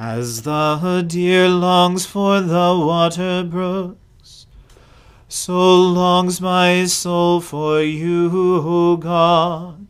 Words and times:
As 0.00 0.42
the 0.44 1.04
deer 1.06 1.46
longs 1.46 2.06
for 2.06 2.40
the 2.40 2.74
water 2.74 3.44
brooks, 3.44 4.46
so 5.28 5.76
longs 5.76 6.40
my 6.40 6.86
soul 6.86 7.42
for 7.42 7.82
you, 7.82 8.30
O 8.64 8.96
God. 8.96 9.86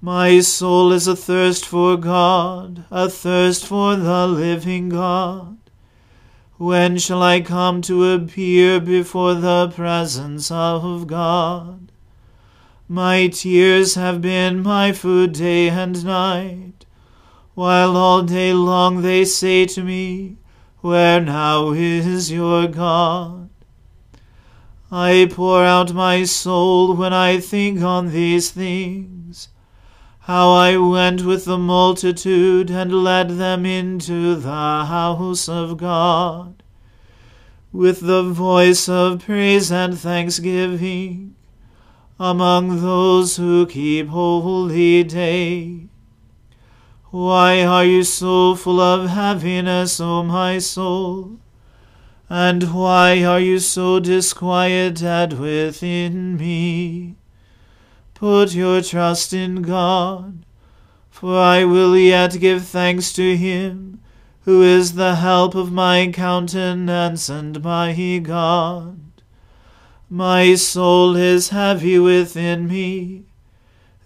My 0.00 0.40
soul 0.40 0.90
is 0.90 1.06
athirst 1.06 1.64
for 1.64 1.96
God, 1.96 2.86
athirst 2.90 3.64
for 3.64 3.94
the 3.94 4.26
living 4.26 4.88
God. 4.88 5.58
When 6.56 6.98
shall 6.98 7.22
I 7.22 7.40
come 7.40 7.82
to 7.82 8.14
appear 8.14 8.80
before 8.80 9.34
the 9.34 9.68
presence 9.68 10.50
of 10.50 11.06
God? 11.06 11.92
My 12.88 13.28
tears 13.28 13.94
have 13.94 14.20
been 14.20 14.60
my 14.60 14.90
food 14.90 15.34
day 15.34 15.68
and 15.68 16.04
night, 16.04 16.83
while 17.54 17.96
all 17.96 18.22
day 18.22 18.52
long 18.52 19.02
they 19.02 19.24
say 19.24 19.64
to 19.64 19.82
me, 19.82 20.36
Where 20.80 21.20
now 21.20 21.70
is 21.70 22.30
your 22.30 22.66
God? 22.66 23.48
I 24.90 25.28
pour 25.30 25.64
out 25.64 25.92
my 25.92 26.24
soul 26.24 26.94
when 26.94 27.12
I 27.12 27.38
think 27.40 27.80
on 27.80 28.10
these 28.10 28.50
things, 28.50 29.48
how 30.20 30.52
I 30.52 30.76
went 30.76 31.24
with 31.24 31.44
the 31.44 31.58
multitude 31.58 32.70
and 32.70 33.04
led 33.04 33.30
them 33.30 33.66
into 33.66 34.36
the 34.36 34.84
house 34.84 35.48
of 35.48 35.76
God, 35.76 36.62
with 37.72 38.00
the 38.00 38.22
voice 38.22 38.88
of 38.88 39.24
praise 39.24 39.70
and 39.70 39.98
thanksgiving, 39.98 41.34
among 42.18 42.80
those 42.80 43.36
who 43.36 43.66
keep 43.66 44.08
holy 44.08 45.04
day. 45.04 45.88
Why 47.14 47.62
are 47.62 47.84
you 47.84 48.02
so 48.02 48.56
full 48.56 48.80
of 48.80 49.08
heaviness, 49.08 50.00
O 50.00 50.24
my 50.24 50.58
soul? 50.58 51.38
And 52.28 52.74
why 52.74 53.22
are 53.22 53.38
you 53.38 53.60
so 53.60 54.00
disquieted 54.00 55.38
within 55.38 56.36
me? 56.36 57.14
Put 58.14 58.52
your 58.56 58.82
trust 58.82 59.32
in 59.32 59.62
God, 59.62 60.44
for 61.08 61.38
I 61.38 61.62
will 61.64 61.96
yet 61.96 62.40
give 62.40 62.64
thanks 62.64 63.12
to 63.12 63.36
him, 63.36 64.00
who 64.40 64.64
is 64.64 64.94
the 64.94 65.14
help 65.14 65.54
of 65.54 65.70
my 65.70 66.10
countenance 66.12 67.28
and 67.28 67.62
my 67.62 68.18
God. 68.24 69.22
My 70.10 70.56
soul 70.56 71.14
is 71.14 71.50
heavy 71.50 71.96
within 71.96 72.66
me. 72.66 73.26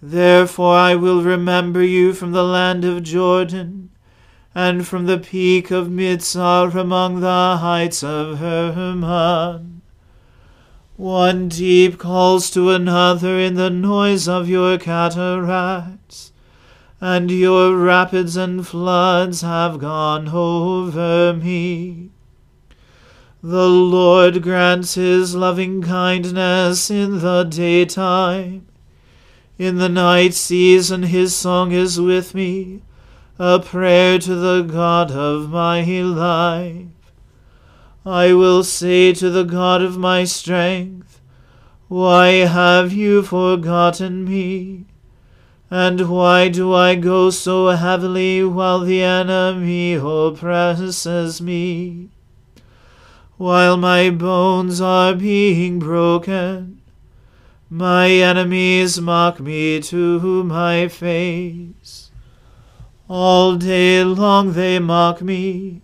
Therefore 0.01 0.75
I 0.75 0.95
will 0.95 1.21
remember 1.21 1.83
you 1.83 2.13
from 2.13 2.31
the 2.31 2.43
land 2.43 2.85
of 2.85 3.03
Jordan, 3.03 3.89
and 4.55 4.87
from 4.87 5.05
the 5.05 5.17
peak 5.17 5.71
of 5.71 5.89
Mizar 5.89 6.73
among 6.75 7.19
the 7.19 7.57
heights 7.57 8.03
of 8.03 8.39
Hermon. 8.39 9.81
One 10.95 11.49
deep 11.49 11.97
calls 11.97 12.49
to 12.51 12.71
another 12.71 13.37
in 13.37 13.55
the 13.55 13.69
noise 13.69 14.27
of 14.27 14.47
your 14.47 14.77
cataracts, 14.77 16.31
and 17.01 17.29
your 17.29 17.75
rapids 17.75 18.37
and 18.37 18.65
floods 18.65 19.41
have 19.41 19.79
gone 19.79 20.29
over 20.29 21.33
me. 21.33 22.09
The 23.41 23.69
Lord 23.69 24.41
grants 24.41 24.95
his 24.95 25.35
loving 25.35 25.81
kindness 25.81 26.89
in 26.89 27.19
the 27.19 27.43
daytime. 27.43 28.68
In 29.59 29.75
the 29.75 29.89
night 29.89 30.33
season 30.33 31.03
his 31.03 31.35
song 31.35 31.73
is 31.73 31.99
with 31.99 32.33
me, 32.33 32.81
a 33.37 33.59
prayer 33.59 34.17
to 34.17 34.33
the 34.33 34.61
God 34.61 35.11
of 35.11 35.49
my 35.49 35.81
life. 36.01 36.85
I 38.05 38.33
will 38.33 38.63
say 38.63 39.11
to 39.15 39.29
the 39.29 39.43
God 39.43 39.81
of 39.81 39.97
my 39.97 40.23
strength, 40.23 41.19
Why 41.89 42.45
have 42.47 42.93
you 42.93 43.21
forgotten 43.21 44.23
me? 44.23 44.85
And 45.69 46.09
why 46.09 46.47
do 46.47 46.73
I 46.73 46.95
go 46.95 47.29
so 47.29 47.67
heavily 47.67 48.41
while 48.45 48.79
the 48.79 49.03
enemy 49.03 49.95
oppresses 49.95 51.41
me? 51.41 52.07
While 53.35 53.75
my 53.75 54.09
bones 54.09 54.79
are 54.79 55.13
being 55.13 55.79
broken, 55.79 56.78
my 57.69 58.09
enemies 58.09 58.99
mock 58.99 59.39
me 59.39 59.79
to 59.79 60.43
my 60.43 60.87
face. 60.87 62.09
All 63.07 63.55
day 63.57 64.03
long 64.03 64.53
they 64.53 64.79
mock 64.79 65.21
me, 65.21 65.81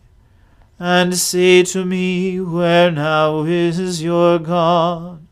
and 0.80 1.16
say 1.16 1.64
to 1.64 1.86
me, 1.86 2.40
Where 2.40 2.92
now 2.92 3.44
is 3.44 4.02
your 4.02 4.40
God? 4.40 5.26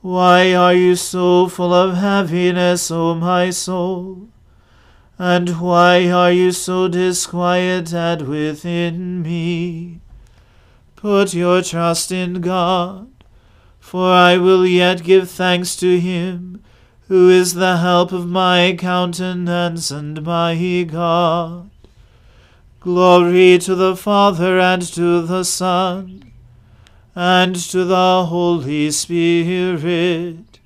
Why 0.00 0.54
are 0.54 0.72
you 0.72 0.96
so 0.96 1.48
full 1.48 1.74
of 1.74 1.96
heaviness, 1.96 2.90
O 2.90 3.14
my 3.14 3.50
soul? 3.50 4.28
And 5.18 5.60
why 5.60 6.10
are 6.10 6.30
you 6.30 6.52
so 6.52 6.88
disquieted 6.88 8.22
within 8.22 9.22
me? 9.22 10.00
Put 10.94 11.34
your 11.34 11.62
trust 11.62 12.12
in 12.12 12.40
God, 12.40 13.08
for 13.86 14.10
I 14.10 14.36
will 14.36 14.66
yet 14.66 15.04
give 15.04 15.30
thanks 15.30 15.76
to 15.76 16.00
him, 16.00 16.60
who 17.06 17.30
is 17.30 17.54
the 17.54 17.76
help 17.76 18.10
of 18.10 18.26
my 18.26 18.74
countenance 18.76 19.92
and 19.92 20.24
my 20.24 20.82
God. 20.82 21.70
Glory 22.80 23.58
to 23.58 23.76
the 23.76 23.94
Father 23.94 24.58
and 24.58 24.82
to 24.82 25.22
the 25.22 25.44
Son 25.44 26.32
and 27.14 27.54
to 27.54 27.84
the 27.84 28.26
Holy 28.26 28.90
Spirit, 28.90 30.58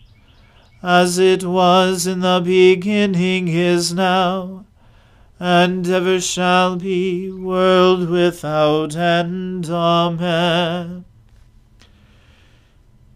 as 0.83 1.19
it 1.19 1.45
was 1.45 2.07
in 2.07 2.21
the 2.21 2.41
beginning 2.43 3.49
is 3.49 3.93
now, 3.93 4.65
and 5.39 5.87
ever 5.87 6.23
shall 6.23 6.77
be, 6.77 7.31
world 7.31 8.09
without 8.09 8.97
end. 8.97 9.69
Amen. 9.69 11.05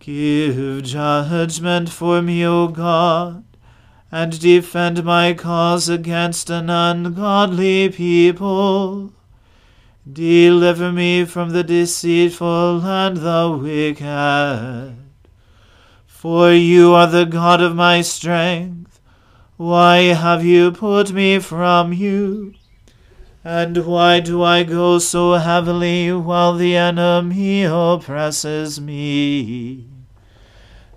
Give 0.04 0.82
judgment 0.82 1.88
for 1.88 2.20
me, 2.20 2.44
O 2.46 2.68
God, 2.68 3.44
and 4.12 4.38
defend 4.38 5.02
my 5.04 5.34
cause 5.34 5.88
against 5.88 6.50
an 6.50 6.68
ungodly 6.68 7.88
people 7.88 9.14
Deliver 10.10 10.92
me 10.92 11.24
from 11.24 11.50
the 11.50 11.64
deceitful 11.64 12.84
and 12.84 13.16
the 13.16 13.58
wicked. 13.58 14.96
For 16.06 16.52
you 16.52 16.92
are 16.92 17.06
the 17.06 17.24
God 17.24 17.62
of 17.62 17.74
my 17.74 18.02
strength. 18.02 19.00
Why 19.56 20.12
have 20.12 20.44
you 20.44 20.72
put 20.72 21.12
me 21.12 21.38
from 21.38 21.94
you? 21.94 22.52
And 23.42 23.86
why 23.86 24.20
do 24.20 24.42
I 24.42 24.62
go 24.62 24.98
so 24.98 25.34
heavily 25.34 26.12
while 26.12 26.54
the 26.54 26.76
enemy 26.76 27.62
oppresses 27.64 28.78
me? 28.78 29.93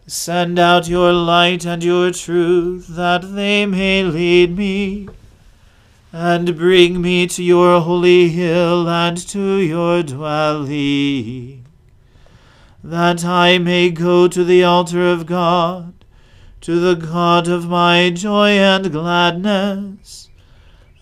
Send 0.09 0.57
out 0.57 0.87
your 0.87 1.11
light 1.11 1.65
and 1.65 1.83
your 1.83 2.11
truth, 2.11 2.87
that 2.87 3.35
they 3.35 3.65
may 3.65 4.03
lead 4.03 4.55
me 4.55 5.09
and 6.13 6.55
bring 6.55 7.01
me 7.01 7.27
to 7.27 7.43
your 7.43 7.81
holy 7.81 8.29
hill 8.29 8.87
and 8.87 9.17
to 9.27 9.57
your 9.57 10.03
dwelling, 10.03 11.65
that 12.81 13.25
I 13.25 13.57
may 13.57 13.89
go 13.89 14.29
to 14.29 14.45
the 14.45 14.63
altar 14.63 15.05
of 15.05 15.25
God, 15.25 15.93
to 16.61 16.79
the 16.79 16.95
God 16.95 17.49
of 17.49 17.67
my 17.67 18.09
joy 18.09 18.51
and 18.51 18.89
gladness. 18.89 20.29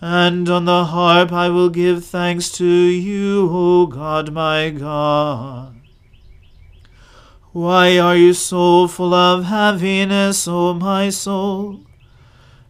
And 0.00 0.48
on 0.48 0.64
the 0.64 0.86
harp 0.86 1.32
I 1.32 1.48
will 1.48 1.70
give 1.70 2.04
thanks 2.04 2.50
to 2.58 2.66
you, 2.66 3.48
O 3.52 3.86
God 3.86 4.32
my 4.32 4.70
God. 4.70 5.75
Why 7.56 7.98
are 7.98 8.14
you 8.14 8.34
so 8.34 8.86
full 8.86 9.14
of 9.14 9.44
heaviness, 9.44 10.46
O 10.46 10.74
my 10.74 11.08
soul? 11.08 11.86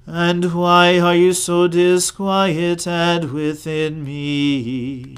And 0.07 0.55
why 0.55 1.01
are 1.01 1.17
you 1.17 1.33
so 1.33 1.67
disquieted 1.67 3.33
within 3.33 4.05
me? 4.05 5.17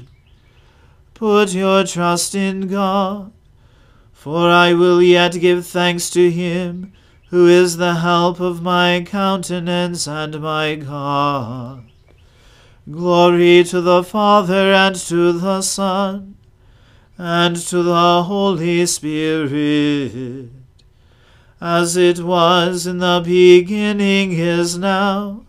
Put 1.13 1.53
your 1.53 1.83
trust 1.83 2.33
in 2.33 2.67
God, 2.67 3.31
for 4.11 4.49
I 4.49 4.73
will 4.73 5.03
yet 5.03 5.33
give 5.33 5.67
thanks 5.67 6.09
to 6.17 6.31
him 6.31 6.91
who 7.27 7.45
is 7.45 7.77
the 7.77 7.97
help 7.97 8.39
of 8.39 8.63
my 8.63 9.05
countenance 9.05 10.07
and 10.07 10.41
my 10.41 10.77
God. 10.77 11.83
Glory 12.89 13.63
to 13.65 13.81
the 13.81 14.03
Father 14.03 14.73
and 14.73 14.95
to 14.95 15.31
the 15.31 15.61
Son 15.61 16.38
and 17.21 17.57
to 17.57 17.83
the 17.83 18.23
Holy 18.23 18.85
Spirit 18.85 20.49
as 21.59 21.97
it 21.97 22.19
was 22.19 22.87
in 22.87 22.99
the 22.99 23.21
beginning 23.23 24.31
is 24.31 24.77
now, 24.77 25.43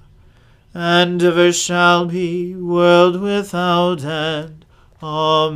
and 0.75 1.23
ever 1.23 1.53
shall 1.53 2.07
be, 2.07 2.57
world 2.57 3.21
without 3.21 4.03
end. 4.03 4.67
Amen. 5.01 5.53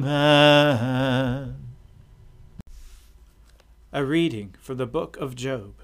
A 3.93 4.05
reading 4.05 4.55
from 4.61 4.76
the 4.76 4.87
book 4.87 5.16
of 5.16 5.34
Job. 5.34 5.75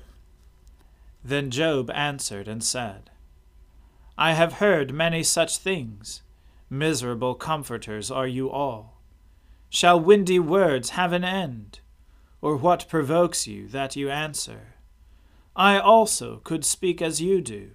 Then 1.25 1.51
Job 1.51 1.91
answered 1.91 2.47
and 2.47 2.63
said, 2.63 3.11
I 4.17 4.35
have 4.35 4.55
heard 4.55 4.95
many 4.95 5.25
such 5.25 5.59
things. 5.59 6.23
Miserable 6.71 7.35
comforters 7.35 8.13
are 8.13 8.29
you 8.29 8.49
all. 8.49 9.00
Shall 9.71 9.99
windy 9.99 10.39
words 10.39 10.91
have 10.91 11.13
an 11.13 11.25
end? 11.25 11.81
or 12.41 12.57
what 12.57 12.89
provokes 12.89 13.47
you 13.47 13.69
that 13.69 13.97
you 13.97 14.11
answer? 14.11 14.75
I 15.55 15.79
also 15.79 16.41
could 16.43 16.65
speak 16.65 17.03
as 17.03 17.21
you 17.21 17.41
do, 17.41 17.73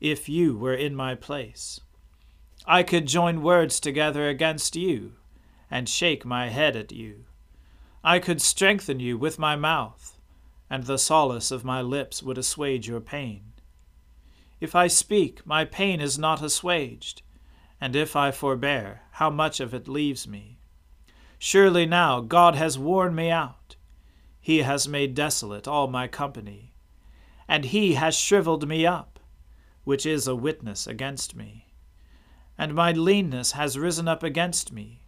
if 0.00 0.28
you 0.28 0.56
were 0.56 0.74
in 0.74 0.94
my 0.94 1.14
place. 1.14 1.80
I 2.66 2.82
could 2.82 3.06
join 3.06 3.42
words 3.42 3.80
together 3.80 4.28
against 4.28 4.76
you, 4.76 5.12
and 5.70 5.88
shake 5.88 6.24
my 6.24 6.48
head 6.48 6.76
at 6.76 6.92
you. 6.92 7.24
I 8.04 8.18
could 8.18 8.42
strengthen 8.42 9.00
you 9.00 9.16
with 9.16 9.38
my 9.38 9.56
mouth, 9.56 10.18
and 10.68 10.84
the 10.84 10.98
solace 10.98 11.50
of 11.50 11.64
my 11.64 11.80
lips 11.80 12.22
would 12.22 12.36
assuage 12.36 12.86
your 12.86 13.00
pain. 13.00 13.52
If 14.60 14.74
I 14.74 14.86
speak, 14.86 15.46
my 15.46 15.64
pain 15.64 16.00
is 16.00 16.18
not 16.18 16.42
assuaged, 16.42 17.22
and 17.80 17.96
if 17.96 18.16
I 18.16 18.32
forbear, 18.32 19.02
how 19.12 19.30
much 19.30 19.60
of 19.60 19.72
it 19.72 19.88
leaves 19.88 20.28
me? 20.28 20.57
Surely 21.38 21.86
now 21.86 22.20
God 22.20 22.54
has 22.54 22.78
worn 22.78 23.14
me 23.14 23.30
out 23.30 23.58
he 24.48 24.62
has 24.62 24.88
made 24.88 25.14
desolate 25.14 25.68
all 25.68 25.88
my 25.88 26.08
company, 26.08 26.72
and 27.46 27.66
he 27.66 27.92
has 27.94 28.16
shriveled 28.16 28.66
me 28.66 28.86
up, 28.86 29.20
which 29.84 30.06
is 30.06 30.26
a 30.26 30.34
witness 30.34 30.86
against 30.86 31.36
me. 31.36 31.66
And 32.56 32.74
my 32.74 32.92
leanness 32.92 33.52
has 33.52 33.78
risen 33.78 34.08
up 34.08 34.22
against 34.22 34.72
me, 34.72 35.02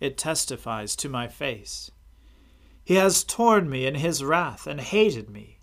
it 0.00 0.16
testifies 0.16 0.96
to 0.96 1.10
my 1.10 1.28
face. 1.28 1.90
He 2.82 2.94
has 2.94 3.22
torn 3.22 3.68
me 3.68 3.84
in 3.84 3.96
his 3.96 4.24
wrath 4.24 4.66
and 4.66 4.80
hated 4.80 5.28
me. 5.28 5.58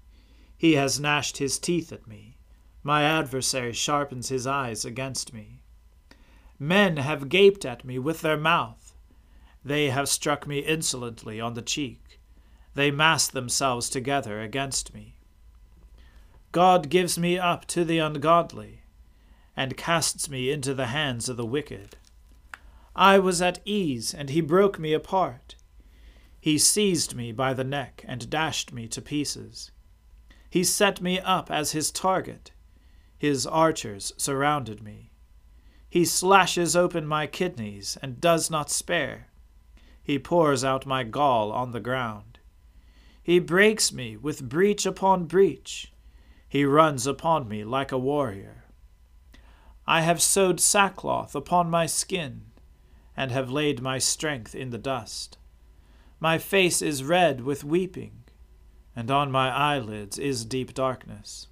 He 0.55 0.73
has 0.73 0.99
gnashed 0.99 1.37
his 1.37 1.57
teeth 1.57 1.91
at 1.91 2.05
me. 2.05 2.37
My 2.83 3.01
adversary 3.01 3.73
sharpens 3.73 4.29
his 4.29 4.45
eyes 4.45 4.85
against 4.85 5.33
me. 5.33 5.63
Men 6.59 6.97
have 6.97 7.29
gaped 7.29 7.65
at 7.65 7.83
me 7.83 7.97
with 7.97 8.21
their 8.21 8.37
mouth. 8.37 8.86
They 9.67 9.89
have 9.89 10.09
struck 10.09 10.47
me 10.47 10.59
insolently 10.59 11.39
on 11.41 11.53
the 11.53 11.61
cheek 11.61 12.07
they 12.77 12.91
mass 12.91 13.27
themselves 13.27 13.89
together 13.89 14.39
against 14.39 14.93
me. 14.93 15.15
God 16.51 16.89
gives 16.89 17.17
me 17.17 17.39
up 17.39 17.65
to 17.65 17.83
the 17.83 17.97
ungodly, 17.97 18.83
and 19.55 19.75
casts 19.75 20.29
me 20.29 20.51
into 20.51 20.75
the 20.75 20.85
hands 20.85 21.27
of 21.27 21.37
the 21.37 21.45
wicked. 21.45 21.97
I 22.95 23.17
was 23.17 23.41
at 23.41 23.61
ease, 23.65 24.13
and 24.13 24.29
he 24.29 24.41
broke 24.41 24.77
me 24.77 24.93
apart. 24.93 25.55
He 26.39 26.59
seized 26.59 27.15
me 27.15 27.31
by 27.31 27.55
the 27.55 27.63
neck 27.63 28.05
and 28.07 28.29
dashed 28.29 28.71
me 28.71 28.87
to 28.89 29.01
pieces. 29.01 29.71
He 30.47 30.63
set 30.63 31.01
me 31.01 31.19
up 31.19 31.49
as 31.49 31.71
his 31.71 31.89
target. 31.89 32.51
His 33.17 33.47
archers 33.47 34.13
surrounded 34.17 34.83
me. 34.83 35.09
He 35.89 36.05
slashes 36.05 36.75
open 36.75 37.07
my 37.07 37.25
kidneys 37.25 37.97
and 38.03 38.21
does 38.21 38.51
not 38.51 38.69
spare. 38.69 39.29
He 40.07 40.17
pours 40.17 40.63
out 40.63 40.85
my 40.85 41.03
gall 41.03 41.51
on 41.51 41.71
the 41.71 41.81
ground. 41.81 42.39
He 43.21 43.39
breaks 43.39 43.91
me 43.91 44.15
with 44.15 44.47
breach 44.47 44.85
upon 44.85 45.25
breach. 45.25 45.91
He 46.47 46.63
runs 46.63 47.05
upon 47.05 47.49
me 47.49 47.65
like 47.65 47.91
a 47.91 47.97
warrior. 47.97 48.63
I 49.85 49.99
have 49.99 50.21
sewed 50.21 50.61
sackcloth 50.61 51.35
upon 51.35 51.69
my 51.69 51.87
skin, 51.87 52.43
and 53.17 53.31
have 53.31 53.51
laid 53.51 53.81
my 53.81 53.97
strength 53.97 54.55
in 54.55 54.69
the 54.69 54.77
dust. 54.77 55.37
My 56.21 56.37
face 56.37 56.81
is 56.81 57.03
red 57.03 57.41
with 57.41 57.65
weeping, 57.65 58.23
and 58.95 59.11
on 59.11 59.29
my 59.29 59.49
eyelids 59.49 60.17
is 60.17 60.45
deep 60.45 60.73
darkness. 60.73 61.47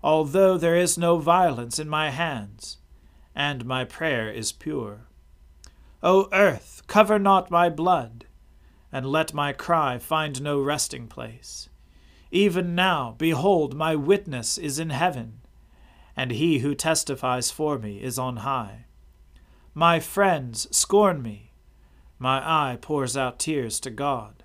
Although 0.00 0.56
there 0.56 0.76
is 0.76 0.96
no 0.96 1.18
violence 1.18 1.80
in 1.80 1.88
my 1.88 2.10
hands, 2.10 2.78
and 3.34 3.64
my 3.64 3.84
prayer 3.84 4.30
is 4.30 4.52
pure. 4.52 5.08
O 6.02 6.28
earth, 6.32 6.82
cover 6.86 7.18
not 7.18 7.50
my 7.50 7.68
blood, 7.68 8.24
and 8.90 9.04
let 9.06 9.34
my 9.34 9.52
cry 9.52 9.98
find 9.98 10.40
no 10.40 10.58
resting 10.58 11.06
place. 11.06 11.68
Even 12.30 12.74
now, 12.74 13.14
behold, 13.18 13.74
my 13.74 13.94
witness 13.94 14.56
is 14.56 14.78
in 14.78 14.90
heaven, 14.90 15.40
and 16.16 16.30
he 16.30 16.60
who 16.60 16.74
testifies 16.74 17.50
for 17.50 17.78
me 17.78 18.02
is 18.02 18.18
on 18.18 18.38
high. 18.38 18.86
My 19.74 20.00
friends 20.00 20.66
scorn 20.74 21.22
me, 21.22 21.52
my 22.18 22.38
eye 22.38 22.78
pours 22.80 23.16
out 23.16 23.38
tears 23.38 23.78
to 23.80 23.90
God, 23.90 24.42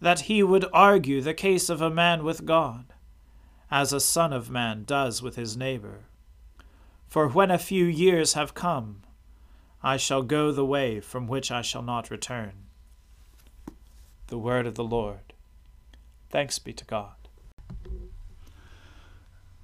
that 0.00 0.20
he 0.20 0.42
would 0.42 0.66
argue 0.72 1.20
the 1.20 1.34
case 1.34 1.68
of 1.68 1.82
a 1.82 1.90
man 1.90 2.22
with 2.22 2.44
God, 2.44 2.92
as 3.70 3.92
a 3.92 4.00
son 4.00 4.32
of 4.32 4.48
man 4.48 4.84
does 4.84 5.22
with 5.22 5.36
his 5.36 5.56
neighbor. 5.56 6.04
For 7.08 7.28
when 7.28 7.50
a 7.50 7.58
few 7.58 7.84
years 7.84 8.34
have 8.34 8.54
come, 8.54 9.02
I 9.82 9.96
shall 9.96 10.22
go 10.22 10.50
the 10.50 10.64
way 10.64 11.00
from 11.00 11.28
which 11.28 11.50
I 11.50 11.62
shall 11.62 11.82
not 11.82 12.10
return. 12.10 12.52
The 14.26 14.38
word 14.38 14.66
of 14.66 14.74
the 14.74 14.84
Lord. 14.84 15.32
Thanks 16.30 16.58
be 16.58 16.72
to 16.72 16.84
God. 16.84 17.14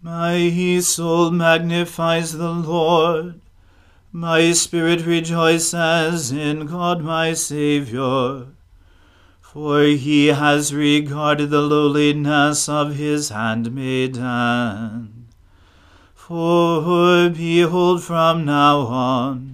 My 0.00 0.78
soul 0.80 1.30
magnifies 1.30 2.33
the 2.33 2.52
Lord. 2.52 3.40
My 4.12 4.52
spirit 4.52 5.04
rejoices 5.04 6.30
in 6.30 6.66
God 6.66 7.02
my 7.02 7.33
Saviour. 7.33 8.49
For 9.40 9.83
he 9.83 10.28
has 10.28 10.75
regarded 10.75 11.50
the 11.50 11.62
lowliness 11.62 12.68
of 12.68 12.97
his 12.97 13.30
handmaiden. 13.30 15.28
For 16.14 17.30
behold, 17.30 18.02
from 18.02 18.44
now 18.44 18.78
on, 18.80 19.53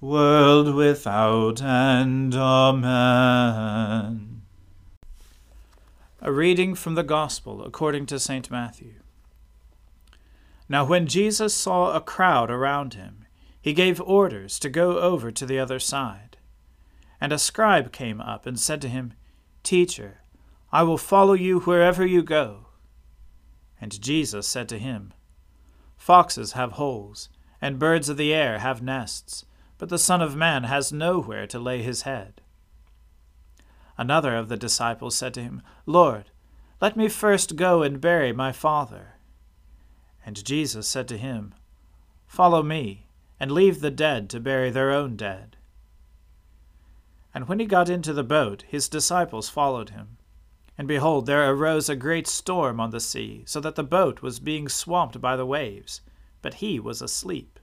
world 0.00 0.74
without 0.74 1.60
end. 1.60 2.34
Amen. 2.34 4.42
A 6.20 6.32
reading 6.32 6.74
from 6.74 6.94
the 6.94 7.02
Gospel 7.02 7.64
according 7.64 8.06
to 8.06 8.20
St. 8.20 8.50
Matthew. 8.50 8.94
Now, 10.68 10.84
when 10.84 11.06
Jesus 11.06 11.54
saw 11.54 11.92
a 11.92 12.00
crowd 12.00 12.50
around 12.50 12.94
him, 12.94 13.24
he 13.60 13.72
gave 13.72 14.00
orders 14.00 14.58
to 14.60 14.68
go 14.68 14.98
over 14.98 15.32
to 15.32 15.46
the 15.46 15.58
other 15.58 15.80
side. 15.80 16.36
And 17.20 17.32
a 17.32 17.38
scribe 17.38 17.90
came 17.90 18.20
up 18.20 18.46
and 18.46 18.58
said 18.58 18.80
to 18.82 18.88
him, 18.88 19.14
Teacher, 19.64 20.20
I 20.70 20.84
will 20.84 20.98
follow 20.98 21.32
you 21.32 21.60
wherever 21.60 22.06
you 22.06 22.22
go. 22.22 22.66
And 23.80 24.00
Jesus 24.00 24.46
said 24.46 24.68
to 24.68 24.78
him, 24.78 25.12
Foxes 25.96 26.52
have 26.52 26.72
holes, 26.72 27.28
and 27.60 27.80
birds 27.80 28.08
of 28.08 28.16
the 28.16 28.32
air 28.32 28.60
have 28.60 28.82
nests 28.82 29.44
but 29.78 29.88
the 29.88 29.98
Son 29.98 30.20
of 30.20 30.36
Man 30.36 30.64
has 30.64 30.92
nowhere 30.92 31.46
to 31.46 31.58
lay 31.58 31.82
his 31.82 32.02
head. 32.02 32.40
Another 33.96 34.36
of 34.36 34.48
the 34.48 34.56
disciples 34.56 35.14
said 35.16 35.32
to 35.34 35.42
him, 35.42 35.62
Lord, 35.86 36.30
let 36.80 36.96
me 36.96 37.08
first 37.08 37.56
go 37.56 37.82
and 37.82 38.00
bury 38.00 38.32
my 38.32 38.52
father. 38.52 39.14
And 40.24 40.44
Jesus 40.44 40.86
said 40.86 41.08
to 41.08 41.16
him, 41.16 41.54
Follow 42.26 42.62
me, 42.62 43.06
and 43.40 43.50
leave 43.50 43.80
the 43.80 43.90
dead 43.90 44.28
to 44.30 44.40
bury 44.40 44.70
their 44.70 44.90
own 44.90 45.16
dead. 45.16 45.56
And 47.34 47.48
when 47.48 47.58
he 47.58 47.66
got 47.66 47.88
into 47.88 48.12
the 48.12 48.24
boat, 48.24 48.64
his 48.68 48.88
disciples 48.88 49.48
followed 49.48 49.90
him. 49.90 50.18
And 50.76 50.86
behold, 50.86 51.26
there 51.26 51.50
arose 51.50 51.88
a 51.88 51.96
great 51.96 52.26
storm 52.26 52.78
on 52.78 52.90
the 52.90 53.00
sea, 53.00 53.42
so 53.46 53.60
that 53.60 53.74
the 53.74 53.82
boat 53.82 54.22
was 54.22 54.38
being 54.38 54.68
swamped 54.68 55.20
by 55.20 55.36
the 55.36 55.46
waves, 55.46 56.00
but 56.40 56.54
he 56.54 56.78
was 56.78 57.02
asleep. 57.02 57.57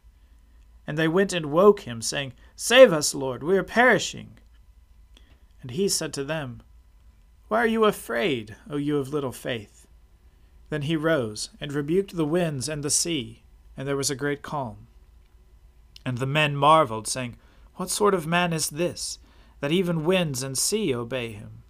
And 0.88 0.98
they 0.98 1.08
went 1.08 1.34
and 1.34 1.48
woke 1.48 1.82
him, 1.82 2.02
saying, 2.02 2.34
Save 2.56 2.94
us, 2.94 3.16
Lord, 3.16 3.44
we 3.44 3.58
are 3.58 3.64
perishing. 3.64 4.38
And 5.62 5.72
he 5.72 5.90
said 5.90 6.14
to 6.14 6.24
them, 6.24 6.62
Why 7.48 7.60
are 7.60 7.68
you 7.68 7.86
afraid, 7.86 8.56
O 8.70 8.78
you 8.78 8.98
of 8.98 9.10
little 9.10 9.32
faith? 9.32 9.88
Then 10.70 10.84
he 10.84 10.96
rose 10.96 11.50
and 11.60 11.74
rebuked 11.74 12.16
the 12.16 12.26
winds 12.26 12.70
and 12.70 12.84
the 12.84 12.90
sea, 12.90 13.44
and 13.76 13.88
there 13.88 13.98
was 13.98 14.10
a 14.10 14.16
great 14.16 14.42
calm. 14.42 14.88
And 16.06 16.20
the 16.20 16.28
men 16.28 16.56
marveled, 16.56 17.08
saying, 17.08 17.38
What 17.76 17.90
sort 17.90 18.14
of 18.14 18.28
man 18.28 18.54
is 18.54 18.70
this, 18.70 19.20
that 19.60 19.72
even 19.72 20.06
winds 20.06 20.44
and 20.44 20.58
sea 20.58 20.94
obey 20.94 21.32
him? 21.32 21.64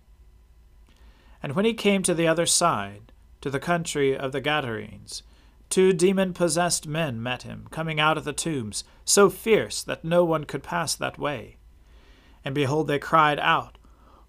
And 1.41 1.55
when 1.55 1.65
he 1.65 1.73
came 1.73 2.03
to 2.03 2.13
the 2.13 2.27
other 2.27 2.45
side, 2.45 3.11
to 3.41 3.49
the 3.49 3.59
country 3.59 4.17
of 4.17 4.31
the 4.31 4.41
Gadarenes, 4.41 5.23
Two 5.69 5.93
demon 5.93 6.33
possessed 6.33 6.87
men 6.87 7.21
met 7.21 7.43
him, 7.43 7.67
coming 7.71 7.99
out 7.99 8.17
of 8.17 8.23
the 8.23 8.33
tombs, 8.33 8.83
so 9.03 9.29
fierce 9.29 9.83
that 9.83 10.03
no 10.03 10.23
one 10.23 10.43
could 10.45 10.63
pass 10.63 10.95
that 10.95 11.17
way. 11.17 11.57
And 12.43 12.53
behold, 12.53 12.87
they 12.87 12.99
cried 12.99 13.39
out, 13.39 13.77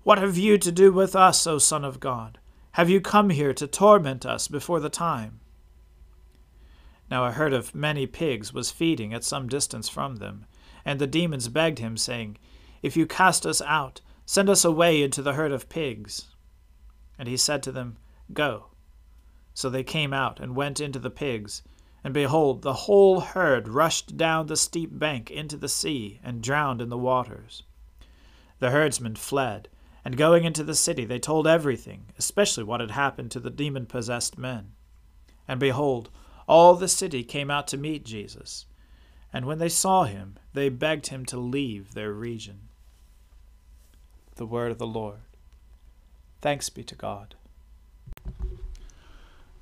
What 0.03 0.19
have 0.19 0.39
you 0.39 0.59
to 0.59 0.73
do 0.73 0.93
with 0.93 1.15
us, 1.15 1.47
O 1.47 1.59
Son 1.59 1.85
of 1.85 2.01
God? 2.01 2.39
Have 2.73 2.91
you 2.91 3.01
come 3.01 3.31
here 3.31 3.55
to 3.55 3.67
torment 3.67 4.27
us 4.27 4.49
before 4.49 4.81
the 4.81 4.91
time? 4.91 5.41
Now 7.11 7.25
a 7.25 7.33
herd 7.33 7.53
of 7.53 7.75
many 7.75 8.07
pigs 8.07 8.53
was 8.53 8.71
feeding 8.71 9.15
at 9.15 9.25
some 9.25 9.49
distance 9.49 9.89
from 9.89 10.17
them, 10.17 10.47
and 10.85 10.99
the 10.99 11.07
demons 11.07 11.49
begged 11.49 11.79
him, 11.79 11.97
saying, 11.97 12.39
If 12.83 12.97
you 12.97 13.07
cast 13.07 13.47
us 13.47 13.63
out, 13.63 14.01
send 14.25 14.51
us 14.51 14.65
away 14.65 15.03
into 15.03 15.23
the 15.23 15.35
herd 15.35 15.53
of 15.53 15.69
pigs. 15.69 16.27
And 17.19 17.29
he 17.29 17.37
said 17.37 17.63
to 17.65 17.73
them, 17.73 17.97
Go. 18.33 18.67
So 19.57 19.71
they 19.71 19.85
came 19.85 20.13
out 20.13 20.39
and 20.39 20.55
went 20.55 20.81
into 20.81 20.99
the 20.99 21.09
pigs, 21.09 21.63
And 22.05 22.13
behold, 22.13 22.61
the 22.61 22.75
whole 22.85 23.21
herd 23.21 23.69
rushed 23.69 24.15
down 24.15 24.49
the 24.49 24.55
steep 24.57 24.91
bank 24.99 25.31
into 25.31 25.57
the 25.57 25.67
sea 25.67 26.21
and 26.23 26.43
drowned 26.43 26.83
in 26.83 26.91
the 26.91 26.99
waters. 26.99 27.63
The 28.59 28.69
herdsmen 28.69 29.17
fled, 29.17 29.69
and 30.05 30.19
going 30.19 30.45
into 30.45 30.63
the 30.63 30.75
city, 30.75 31.07
they 31.07 31.19
told 31.19 31.47
everything, 31.47 32.05
especially 32.19 32.65
what 32.65 32.81
had 32.81 32.91
happened 32.91 33.31
to 33.31 33.41
the 33.41 33.49
demon 33.49 33.87
possessed 33.87 34.37
men. 34.37 34.73
And 35.49 35.59
behold, 35.59 36.11
all 36.47 36.75
the 36.75 36.87
city 36.87 37.25
came 37.25 37.51
out 37.51 37.67
to 37.69 37.79
meet 37.79 38.05
Jesus. 38.05 38.67
And 39.33 39.47
when 39.47 39.57
they 39.57 39.71
saw 39.71 40.05
him, 40.05 40.37
they 40.53 40.69
begged 40.69 41.07
him 41.07 41.25
to 41.25 41.39
leave 41.39 41.95
their 41.95 42.13
region. 42.13 42.69
The 44.35 44.45
word 44.45 44.71
of 44.71 44.77
the 44.77 44.87
Lord. 44.87 45.23
Thanks 46.43 46.69
be 46.69 46.85
to 46.85 46.95
God. 46.95 47.37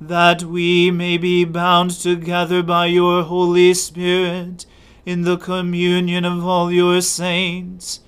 that 0.00 0.42
we 0.42 0.90
may 0.90 1.18
be 1.18 1.44
bound 1.44 1.90
together 1.90 2.62
by 2.62 2.86
your 2.86 3.22
Holy 3.22 3.74
Spirit 3.74 4.64
in 5.04 5.22
the 5.22 5.36
communion 5.36 6.24
of 6.24 6.46
all 6.46 6.72
your 6.72 7.02
saints, 7.02 8.00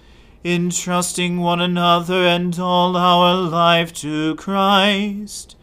entrusting 0.43 1.39
one 1.39 1.61
another 1.61 2.25
and 2.25 2.59
all 2.59 2.97
our 2.97 3.35
life 3.35 3.93
to 3.93 4.35
Christ. 4.37 5.55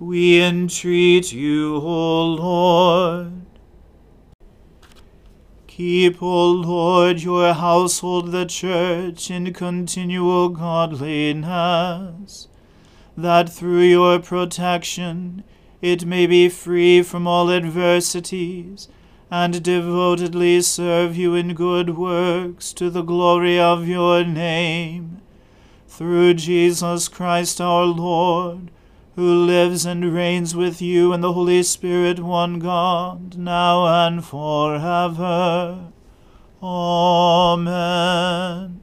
We 0.00 0.42
entreat 0.42 1.32
you, 1.32 1.76
O 1.76 2.24
Lord. 2.24 3.42
Keep, 5.68 6.20
O 6.20 6.50
Lord, 6.50 7.22
your 7.22 7.54
household, 7.54 8.32
the 8.32 8.46
church, 8.46 9.30
in 9.30 9.52
continual 9.52 10.48
godliness, 10.48 12.48
that 13.16 13.48
through 13.48 13.82
your 13.82 14.18
protection 14.18 15.44
it 15.80 16.04
may 16.04 16.26
be 16.26 16.48
free 16.48 17.02
from 17.02 17.26
all 17.26 17.50
adversities, 17.50 18.88
and 19.30 19.62
devotedly 19.62 20.60
serve 20.62 21.16
you 21.16 21.34
in 21.34 21.54
good 21.54 21.96
works 21.96 22.72
to 22.72 22.90
the 22.90 23.02
glory 23.02 23.60
of 23.60 23.86
your 23.86 24.24
name. 24.24 25.20
Through 25.86 26.34
Jesus 26.34 27.08
Christ 27.08 27.60
our 27.60 27.84
Lord, 27.84 28.70
who 29.16 29.44
lives 29.44 29.84
and 29.84 30.14
reigns 30.14 30.54
with 30.54 30.80
you 30.80 31.12
in 31.12 31.20
the 31.20 31.32
Holy 31.32 31.62
Spirit, 31.62 32.20
one 32.20 32.58
God, 32.58 33.36
now 33.36 34.06
and 34.06 34.24
forever. 34.24 35.92
Amen. 36.62 38.82